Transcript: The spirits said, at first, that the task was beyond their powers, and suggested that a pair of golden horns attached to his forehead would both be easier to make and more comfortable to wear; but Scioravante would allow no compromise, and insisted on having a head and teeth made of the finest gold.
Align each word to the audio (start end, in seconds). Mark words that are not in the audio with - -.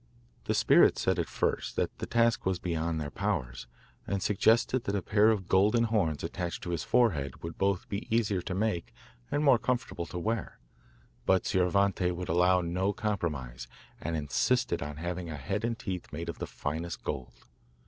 The 0.45 0.55
spirits 0.55 0.99
said, 0.99 1.19
at 1.19 1.29
first, 1.29 1.75
that 1.75 1.95
the 1.99 2.07
task 2.07 2.43
was 2.43 2.57
beyond 2.57 2.99
their 2.99 3.11
powers, 3.11 3.67
and 4.07 4.23
suggested 4.23 4.85
that 4.85 4.95
a 4.95 5.01
pair 5.03 5.29
of 5.29 5.47
golden 5.47 5.83
horns 5.83 6.23
attached 6.23 6.63
to 6.63 6.71
his 6.71 6.83
forehead 6.83 7.43
would 7.43 7.59
both 7.59 7.87
be 7.87 8.07
easier 8.09 8.41
to 8.41 8.55
make 8.55 8.95
and 9.29 9.43
more 9.43 9.59
comfortable 9.59 10.07
to 10.07 10.17
wear; 10.17 10.57
but 11.27 11.45
Scioravante 11.45 12.09
would 12.15 12.29
allow 12.29 12.61
no 12.61 12.93
compromise, 12.93 13.67
and 14.01 14.15
insisted 14.17 14.81
on 14.81 14.97
having 14.97 15.29
a 15.29 15.37
head 15.37 15.63
and 15.63 15.77
teeth 15.77 16.11
made 16.11 16.29
of 16.29 16.39
the 16.39 16.47
finest 16.47 17.03
gold. 17.03 17.35